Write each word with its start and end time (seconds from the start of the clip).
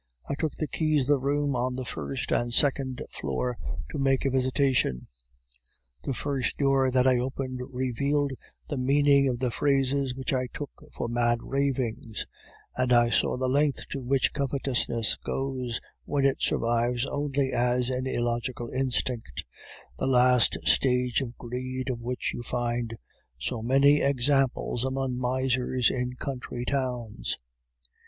I 0.27 0.33
took 0.33 0.55
the 0.55 0.65
keys 0.65 1.11
of 1.11 1.19
the 1.19 1.19
rooms 1.27 1.53
on 1.53 1.75
the 1.75 1.85
first 1.85 2.31
and 2.31 2.51
second 2.51 3.03
floor 3.11 3.55
to 3.91 3.99
make 3.99 4.25
a 4.25 4.31
visitation. 4.31 5.05
The 6.05 6.15
first 6.15 6.57
door 6.57 6.89
that 6.89 7.05
I 7.05 7.19
opened 7.19 7.59
revealed 7.71 8.31
the 8.67 8.77
meaning 8.77 9.27
of 9.27 9.37
the 9.37 9.51
phrases 9.51 10.15
which 10.15 10.33
I 10.33 10.47
took 10.55 10.71
for 10.91 11.07
mad 11.07 11.37
ravings; 11.43 12.25
and 12.75 12.91
I 12.91 13.11
saw 13.11 13.37
the 13.37 13.47
length 13.47 13.87
to 13.89 14.01
which 14.01 14.33
covetousness 14.33 15.17
goes 15.17 15.79
when 16.05 16.25
it 16.25 16.41
survives 16.41 17.05
only 17.05 17.51
as 17.53 17.91
an 17.91 18.07
illogical 18.07 18.71
instinct, 18.71 19.45
the 19.99 20.07
last 20.07 20.57
stage 20.63 21.21
of 21.21 21.37
greed 21.37 21.91
of 21.91 21.99
which 22.01 22.31
you 22.33 22.41
find 22.41 22.97
so 23.37 23.61
many 23.61 24.01
examples 24.01 24.83
among 24.83 25.19
misers 25.19 25.91
in 25.91 26.15
country 26.15 26.65
towns. 26.65 27.37